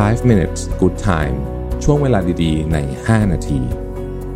[0.00, 1.36] 5 minutes good time
[1.84, 3.60] ช่วงเวลาดีๆ ใน 5 นาที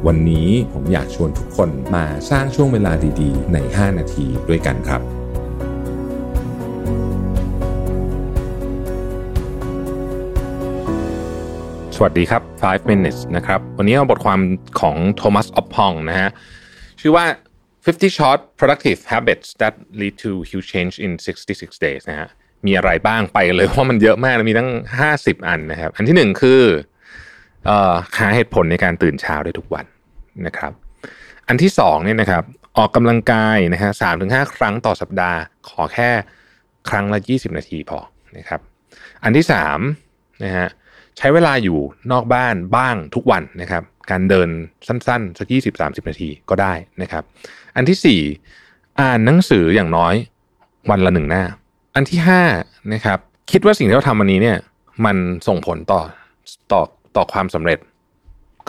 [0.07, 5.01] วันนี้ผมอยากชวนทุกคนมาสร้างช่วงเวลาดีๆ ใน 5 นาทีด้วยกันครับ
[11.97, 14.41] สวัสดีครับ 5 minutes นะครับ วันนี้เอาบทความ
[14.81, 16.31] ของโทมัสออฟพองนะฮะ
[17.01, 17.27] ชื่อว่า
[17.85, 21.13] 50 short productive habits that lead to huge change in
[21.47, 22.31] 66 days นะฮะ
[22.67, 24.71] มีอะไรบ้างไปเลยเพราะมันเยอะมากมีตั้ง
[25.09, 26.63] 50 อันนะครับ อันที่หนึ่งคือ
[27.69, 27.71] อ
[28.19, 29.85] หาเหตุผลในการตื่นเช้าได้ทุกวัน
[30.47, 30.73] นะครับ
[31.49, 32.45] อันที่สองเนี่ยนะครับ
[32.77, 35.39] ออกกำลังกายนะฮะสามถึงห้าครั้งต่อสัปดาห์
[35.69, 36.11] ขอแค่
[36.89, 37.99] ครั้งละ20นาทีพอ
[38.37, 38.61] นะครับ
[39.25, 39.79] อันที่สาม
[40.45, 40.69] นะฮะ
[41.19, 41.79] ใช้เวลาอยู่
[42.13, 44.49] นอกบ้านบ้างทุกวันนะครับ การเดิน
[44.87, 47.25] สั้นๆ สักยี่สิบสามสิบนาทีก็ได้นะครับ
[47.77, 48.21] อันที่สี่
[49.01, 50.15] อ่านหนังสืออย่างน้อย
[50.91, 51.45] วันละหนึ่งหน้า
[51.97, 52.43] อันที่ห้า
[52.93, 53.19] นะครับ
[53.51, 54.57] คิดว่าสิ่งที่เราทำวันนี้เนี่ย
[55.05, 55.17] มัน
[55.49, 56.01] ส่งผลต่อ
[56.73, 56.83] ต่อ
[57.17, 57.79] ต่อความสำเร็จ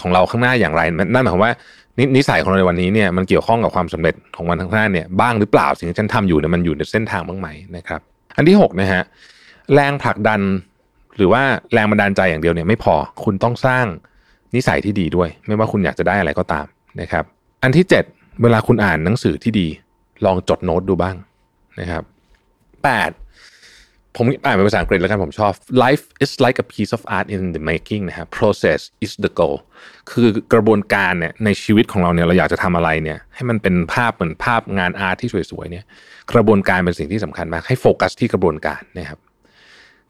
[0.02, 0.82] ของเราข้างหน้าอย่างไร
[1.14, 1.52] นั่นหมายความว่า
[2.00, 8.02] นินิสัยของเราในวันนี้เนี่ยมันเกี่ยวข้องกับความสำเร็จของวันข้างหน้าเนี่ยบ้างหรือเปล่าสิ่งที่ฉันทำอยู่เนี่ยมันอยู่ในเส้นทางบ้างไหมนะครับ
[8.36, 9.04] อันที่หกนะฮะ
[9.74, 10.42] แรงผลักดัน
[11.18, 11.42] หรือว่า
[11.74, 13.86] แรงบันดาลใจอย่างเดียวเนี่ยไม่พอคุณต้องสร้าง
[14.56, 16.66] นิสัยที่ดีด้วย ไม่ว่าคุณอยากจะได้อะไรก็ตาม
[17.02, 17.24] นะครับ
[17.64, 19.68] อันที่ 7 เวลาคุณอ่านหนังสือที่ดี
[20.26, 21.16] ลองจดโน้ตดูบ้าง
[21.80, 22.04] นะครับ
[22.84, 25.54] 8 ผมอ่านเป็นภาษาอังกฤษแล้วกันผมชอบ
[25.86, 29.58] life is like a piece of art in the making นะครับ process is the goal
[30.12, 35.86] คือกระบวนการเนี่ยในชีวิตของเราเนี่ยเราอยากจะทำอะไรเนี่ยให้มันเป็นภาพเหมือนภาพงานอาร์ตที่สวยๆเนี่ย
[36.34, 39.20] กระบวนการเป็นสิ่งที่สำคัญมากให้โฟกัสที่กระบวนการนะครับ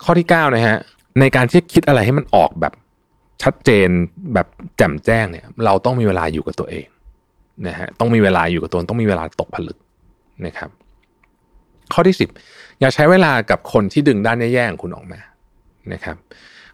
[0.03, 0.77] ข้อที่9นะฮะ
[1.19, 2.73] ในการที่คิดอะไรให้มันออกแบบ
[3.43, 3.89] ชัดเจน
[4.33, 6.85] แบบแจ่มแจ้งเนี่ย เราต้องมีเวลาอยู่กับตัวเอง
[7.67, 9.77] นะฮะต้องมีเวลาอยู่กับตัวต้องมีเวลาตกผลึก
[10.45, 10.69] นะครับ
[11.93, 12.15] ข้อที่
[12.47, 15.19] 10 อย่าใช้เวลากับคนที่ดึงด้านแย่ๆของคุณออกมา
[15.93, 16.15] นะครับ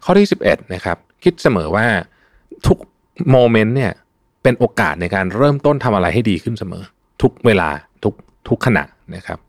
[0.06, 1.86] ข้อที่ 11นะครับ คิดเสมอว่า
[2.68, 2.78] ทุก
[3.32, 3.92] โมเมนต์เนี่ย
[4.44, 6.84] เป็นโอกาสในการเริ่มต้นทำอะไรให้ดีขึ้นเสมอ
[7.22, 7.70] ทุกเวลา
[8.04, 8.14] ทุก
[8.50, 8.84] ทุกขณะ
[9.16, 9.40] นะครับ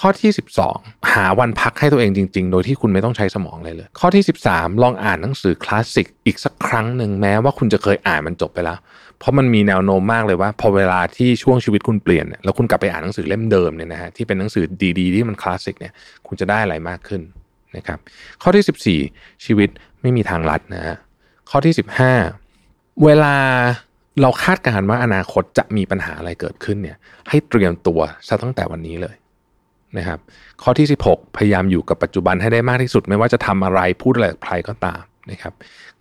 [0.00, 0.30] ข้อที่
[0.70, 8.78] 12 หาวันพักให้ตัวเองจริง ๆ โดยที่คุณไม่ต้องใช้สมองเลยเลย ข้อที่ 13 ลองอ่านหนังสือคลาสสิกอีกสักครั้งหนึ่งแม้ว่าคุณจะเคยอ่านมันจบไปแล้ว
[9.18, 14.64] เพราะมันมีแนวโน้มมากเลยว่า พอเวลาที่ช่วงชีวิตคุณเปลี่ยนเนี่ยแล้วคุณกลับไปอ่านหนังสือเล่มเดิมเนี่ยนะฮะที่เป็นหนังสือ
[14.98, 15.92] ดีๆที่มันคลาสสิกเนี่ย
[16.26, 17.22] คุณจะได้อะไรมากขึ้น
[17.76, 17.98] นะครับ
[18.42, 19.68] ข้อที่ 14 ชีวิต
[20.02, 20.96] ไม่มีทางลัดนะฮะ
[21.50, 21.74] ข้อที่
[22.38, 23.36] 15 เวลา
[24.20, 26.96] เราคาดการณ์ว่าอนาคตจะมีปัญหาอะไรเกิดขึ้นเนี่ย
[27.28, 29.14] ให้เตรียมตัวซะตั้งแต่วันนี้เลย
[29.98, 30.18] นะครับ
[30.62, 35.52] ข้อที่ 16 พยายามอยู่กับปัจจุบันให้ได้มากที่สุด ไม่ว่าจะทำอะไรพูดอะไรกับใครก็ตามนะครับ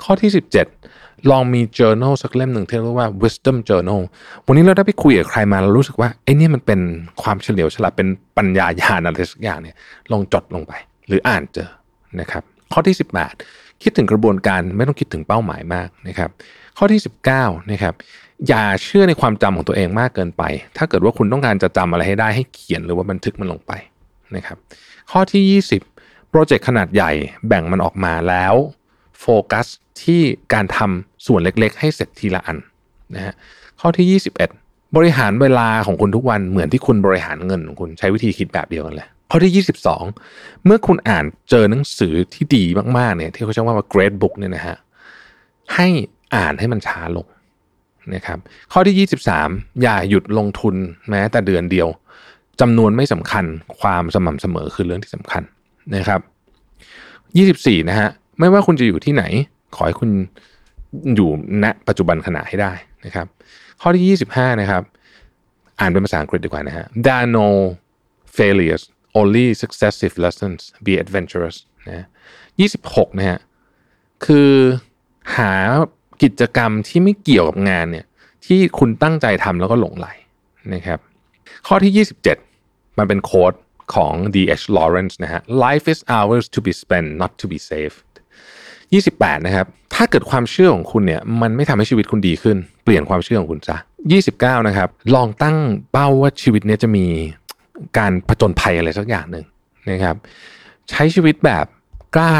[0.03, 0.31] ข้อที่
[0.79, 4.01] 17 ลองมี journal สักเล่มหนึ่งที่เรียกว่า wisdom journal
[4.47, 6.79] วันนี้เราได้ไปคุยกับใครมาเรารู้สึกว่าไอ้นี่มันเป็น
[7.21, 9.75] ความเฉลียวฉลาดเป็นปัญญาญาณอะไรสักอย่างเนี่ย
[10.11, 10.73] ลองจดลงไป
[11.07, 11.69] หรืออ่านเจอ
[12.19, 12.43] นะครับ
[12.73, 12.95] ข้อที่
[13.39, 16.29] 18 คิดถึงกระบวนการไม่ต้องคิดถึงเป้าหมายมากนะครับ
[16.77, 17.01] ข้อที่
[17.35, 17.93] 19นะครับ
[18.47, 20.43] อย่าเชื่อในความจำของตัวเองมากเกินไป
[20.77, 23.71] ถ้าเกิดว่าคุณต้องการจะจำอะไรให้ได้ให้เขียนหรือว่าบันทึกมันลงไป
[24.35, 24.57] นะครับ
[25.11, 25.61] ข้อที่
[25.91, 27.11] 20 โปรเจกต์ขนาดใหญ่
[27.47, 28.53] แบ่งมันออกมาแล้ว
[29.19, 29.67] โฟกัส
[30.03, 30.21] ที่
[30.53, 32.57] การทำส่วนเล็กๆ ให้เสร็จทีละอัน
[33.15, 33.33] นะฮะ
[33.79, 42.63] ข้อที่ 21 บริหารเวลาของคุณทุกวันเหมือนที่คุณบริหารเงินของคุณใช้วิธีคิดแบบเดียวกันเลยข้อที่ 22 เมื่อคุณอ่านเจอหนังสือที่ดี
[42.97, 44.77] มากๆเนี่ยที่เขาใช้ว่า great book เนี่ยนะฮะ
[45.75, 45.87] ให้
[46.35, 47.27] อ่านให้มันช้าลง
[48.15, 48.39] นะครับ
[48.71, 50.75] ข้อที่ 23 อย่าหยุดลงทุน
[51.09, 51.87] แม้แต่เดือนเดียว
[52.61, 53.45] จำนวนไม่สำคัญ
[53.79, 55.43] ความสม่ำเสมอคือเรื่องที่สำคัญ
[55.95, 56.21] นะครับ
[57.23, 59.23] 24 นะฮะไม่ว่าคุณจะอยู่ที่ไหน
[59.75, 60.09] ขอให้คุณ
[61.15, 61.29] อยู่
[61.63, 62.73] ณปัจจุบันขณะให้ได้
[63.05, 63.27] นะครับ
[63.81, 64.83] ข้อที่ 25 นะครับ
[65.79, 67.47] อ่านเป็นภาษาอังกฤษดีกว่านะฮะ There are no
[68.37, 68.83] failures
[69.19, 71.57] only successive lessons be adventurous
[71.87, 72.05] นะ
[72.59, 73.39] 26 นะฮะ
[74.25, 74.51] คือ
[75.37, 75.53] หา
[76.23, 78.05] กิจกรรมที่ไม่เกี่ยวกับงานเนี่ย
[78.45, 80.07] ที่คุณตั้งใจทำแล้วก็หลงไหล
[80.73, 80.99] นะครับ
[81.67, 82.05] ข้อที่
[82.49, 83.53] 27 มันเป็นโค้ด
[83.95, 84.65] ของ D.H.
[84.77, 87.99] Lawrence นะฮะ Life is ours to be spent not to be saved
[88.71, 93.77] 28 นะครับ ถ้าเกิดความเชื่อของคุณเนี่ย มันไม่ทำให้ชีวิตคุณดีขึ้น เปลี่ยนความเชื่อของคุณซะ
[94.21, 95.57] 29 นะครับ ลองตั้ง
[95.91, 97.05] เป้าว่าชีวิตเนี้ยจะมี
[97.97, 99.45] การผจญภัยอะไรสักอย่างหนึ่ง
[99.91, 100.15] นะครับ
[100.89, 101.65] ใช้ชีวิตแบบ
[102.15, 102.31] กล้า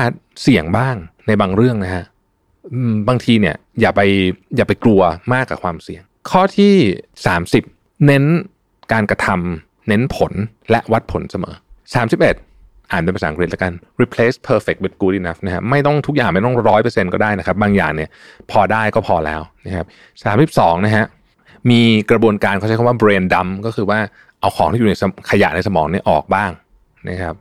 [0.42, 0.96] เสี่ยงบ้าง
[1.28, 2.04] ในบางเรื่องนะฮะ
[3.08, 4.02] บางทีเนี่ยอย่าไป
[4.56, 5.02] อย่าไปกลัว
[5.34, 6.74] มากกับความเสี่ยง ข้อที่
[7.40, 8.24] 30 เน้น
[8.94, 10.34] การกระทำเน้นผล
[10.72, 11.56] และวัดผลเสมอ
[12.22, 18.10] 31 อ่านเป็นภาษาอังกฤษแล้วกัน replace perfect with good enough นะฮะไม่ต้องทุกอย่างไม่ต้องร้อยเปอร์เซ็นต์ก็ได้นะครับ บางอย่างเนี่ย
[18.52, 19.86] พอได้ก็พอแล้วนะครับ
[20.78, 21.06] 32 นะฮะ
[21.70, 21.82] มี
[22.12, 24.00] กระบวนการเขาใช้คำว่า brain dump ก็คือว่า
[24.40, 24.96] เอาของที่อยู่ใน
[25.32, 26.52] ขยะในสมองเนี่ยออกบ้าง
[27.10, 27.36] นะครับ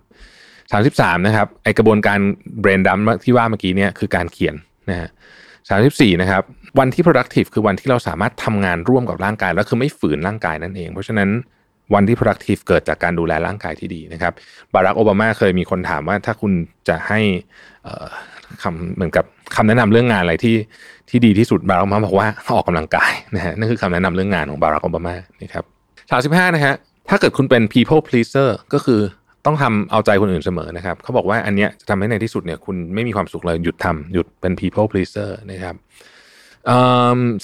[0.60, 2.18] 33 นะครับไอกระบวนการ
[2.62, 4.54] brain dump ที่ว่าเมื่อกี้เนี่ยคือการเขียน
[4.90, 5.08] นะฮะ
[5.64, 6.42] 34นะครับ
[6.78, 11.28] วันที่ productive คือวันที่เราสามารถทำงานร่วมกับร่างกายแล้วคือไม่ฝืนร่างกายนั่นเอง เพราะฉะนั้น
[11.94, 14.32] วันที่ productive เกิดจากการดูแลร่างกายที่ดีนะครับ
[14.74, 16.52] บารักโอบามาเคยมีคนถามว่าถ้าคุณ
[16.88, 17.20] จะให้
[18.62, 19.24] คำเหมือนกับ
[19.56, 20.56] คำแนะนำเรื่องงานอะไรที่
[21.10, 25.64] ที่ดีที่สุดบารักโอบามาบอกว่าออกกำลังกายนะฮะนั่นคือคำแนะนำเรื่องงานของบารักโอบามานะครับ
[26.10, 26.74] 35นะฮะ
[27.08, 29.00] ถ้าเกิดคุณเป็น people pleaser ก็คือ
[29.46, 35.74] ต้องทำเอาใจคนอื่นเสมอนะครับเขาบอกว่าอันเนี้ยจะทำให้ในที่สุดเนี่ยคุณไม่มีความสุขเลยหยุดทำหยุดเป็น people pleaser นะครับ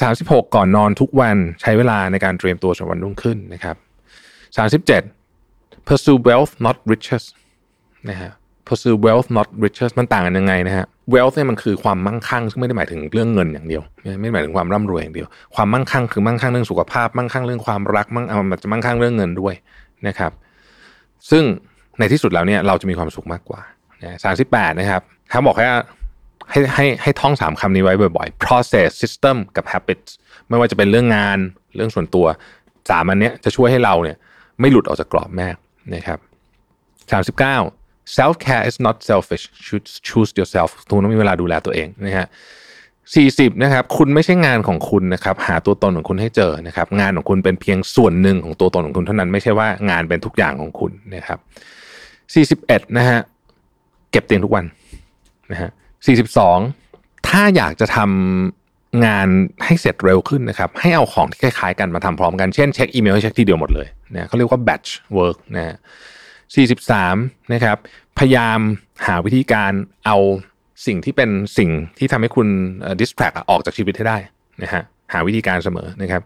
[0.02, 3.76] สามสิบหกก่อนนอนทุกวันใช้เวลาในการเตรียมตัวสำหรับวันรุ่งขึ้นนะครับ
[4.56, 5.02] สามสิบเจ็ด
[5.86, 7.24] pursue wealth not riches
[8.08, 8.30] นะฮะ
[8.66, 13.82] pursue wealth not riches มันต่างกันยังไงนะฮะ wealth เนี่ยมันคือความมั่งคั่ง ซึ่งไม่ได้หมายถึงเรื่องเงินอย่างเดียว
[14.20, 19.54] ไม่ได้หมายถึงความร่ำรวยอย่างเดียว ความมั่งคั่งคือมั่งคั่งเรื่องสุขภาพ มั่งคั่งเรื่องความรัก มั่งเอามันจะมั่งคั่งเรื่องเงินด้วย
[20.06, 20.32] นะครับ
[21.30, 21.44] ซึ่ง
[21.98, 23.60] ในที่สุดแล้วเนี่ยเราจะมีความสุขมากกว่า
[24.24, 25.68] สามสิบแปดนะครับเขาบอกแค่
[26.50, 30.10] ให้ให้ให้ท่องสามคำนี้ไว้บ่อยๆ process system กับ habits
[30.48, 31.38] ไม่ว่าจะเป็นเรื่องงาน
[31.76, 32.26] เรื่องส่วนตัว
[32.90, 34.16] สามอันเนี้ยจะช่วยให้เราเนี่ย
[34.60, 35.48] ไม่หลุดออกจากกรอบแม่
[35.94, 36.18] นะครับ
[37.12, 37.56] สามสิบเก้า
[38.16, 42.28] self care is not selfish should choose yourself ทุกต้องมีเวลาดูแลตัวเองนะฮะ
[43.14, 51.38] สี่สิบนะครับ คุณไม่ใช่งานของคุณนะครับ หาตัวตนของคุณให้เจอนะครับ งานของคุณเป็นเพียงส่วนหนึ่งของตัวตนของคุณเท่านั้น ไม่ใช่ว่างานเป็นทุกอย่างของคุณนะครับ
[52.34, 53.20] สี่สิบเอ็ดนะฮะ
[54.10, 54.64] เก็บเตียงทุกวัน
[55.50, 55.70] นะฮะ
[56.06, 56.58] สี่สิบสอง
[57.28, 59.28] ถ้าอยากจะทำงาน
[59.64, 64.88] ให้เสร็จเร็วขึ้นนะครับ ให้เอาของที่คล้ายๆกันมาทำพร้อมกัน เช่นเช็คอีเมลให้เช็คทีเดียวหมดเลยนะเขาเรียกว่า batch
[65.18, 65.76] work นะฮะ
[66.64, 67.76] 43นะครับ
[68.18, 68.58] พยายาม
[69.06, 69.72] หาวิธีการ
[70.06, 70.16] เอา
[70.86, 72.48] สิ่งที่เป็นสิ่งที่ทำให้คุณ
[73.00, 74.18] distract ออกจากชีวิตให้ได้
[74.62, 74.82] นะฮะ
[75.12, 76.22] หาวิธีการเสมอนะครับ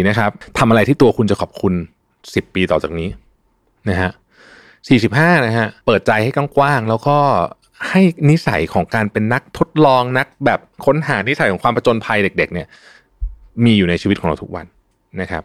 [0.00, 1.74] 44 นะครับทำอะไรที่ตัวคุณจะขอบคุณ
[2.14, 3.08] 10 ปีต่อจากนี้
[3.90, 4.10] นะฮะ
[4.88, 7.16] 45 นะฮะ เปิดใจให้กว้างๆ แล้วก็
[7.88, 8.00] ให้
[8.30, 12.66] นิสัยของการเป็นนักทดลองนักแบบค้นหานิสัยของความประจนภัยเด็ก ๆ เนี่ย
[13.64, 14.66] มีอยู่ในชีวิตของเราทุกวัน
[15.20, 15.42] นะครับ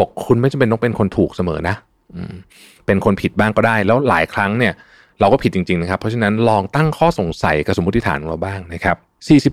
[0.00, 1.76] 46 คุณไม่จำเป็นต้องเป็นคนถูกเสมอนะ
[2.86, 4.72] เป็นคนผิดบ้างก็ได้ แล้วหลายครั้งเนี่ย
[5.20, 8.96] เราก็ผิดจริง ๆ นะครับ เพราะฉะนั้นลองตั้งข้อสงสัยกับสมมติฐานของเราบ้างนะครับ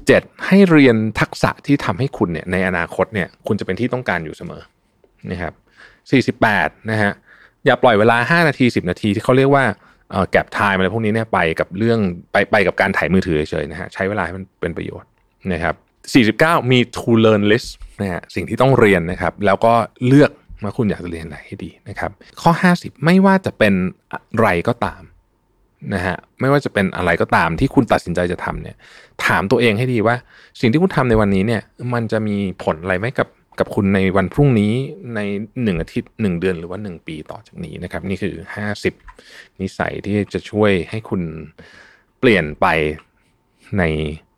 [0.04, 4.62] 47 ให้เรียนทักษะที่ทำให้คุณเนี่ยในอนาคตเนี่ยคุณจะเป็นที่ต้องการอยู่เสมอ
[5.32, 5.54] นะครับ
[6.46, 7.12] 48นะฮะ
[7.66, 9.64] อย่าปล่อยเวลา 5 นาที 10 นาทีที่เขาเรียกว่า
[10.32, 12.00] แก็บไทม์อะไรพวกนี้เนี่ยไปกับเรื่อง
[12.32, 15.10] ไปไปกับการถ่ายมือถือเฉยๆนะฮะใช้เวลาให้มันเป็นประโยชน์
[15.54, 15.76] นะครับ
[16.28, 17.70] 49 มี to learn list
[18.02, 19.74] นะฮะสิ่งที่ต้องเรียนนะครับ แล้วก็
[20.08, 20.32] เลือก
[20.64, 22.12] ว่าคุณอยากจะเรียนอะไรให้ดีนะครับ
[22.42, 23.74] ข้อ 50 ไม่ว่าจะเป็น
[24.14, 25.02] อะไรก็ตาม
[25.94, 28.76] นะฮะไม่ว่าจะเป็นอะไรก็ตามที่คุณตัดสินใจจะทำเนี่ย
[29.26, 30.16] ถามตัวเองให้ดีว่า
[30.60, 31.62] สิ่งที่คุณทำในวันนี้เนี่ย
[31.94, 33.28] มันจะมีผลอะไรไหมกับ
[33.62, 34.74] กับคุณในวันพรุ่งนี้
[35.16, 35.20] ใน
[35.64, 38.94] หนึ่งอาทิตย์หนึ่งเดือนหรือว่าหนึ่งปีต่อจากนี้นะครับ นี่คือห้าสิบ
[39.62, 41.22] นิสัยที่จะช่วยให้คุณ
[42.20, 42.66] เปลี่ยนไป
[43.80, 43.84] ใน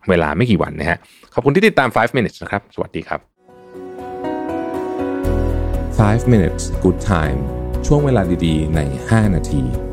[0.10, 0.98] เวลาไม่กี่วันนะฮะ
[1.34, 3.22] ขอบคุณที่ติดตาม 5 minutes นะครับ สวัสดีครับ
[6.02, 7.40] 5 minutes good time
[7.88, 9.93] ช่วงเวลาดีๆ ใน 5 นาที